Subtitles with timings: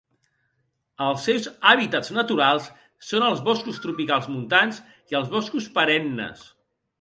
[1.07, 2.69] Els seus hàbitats naturals
[3.09, 4.81] són els boscos tropicals montans
[5.13, 6.49] i els boscos perennes.